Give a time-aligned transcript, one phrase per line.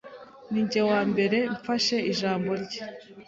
[0.51, 2.81] Ninjye wa mbere mfashe ijambo rye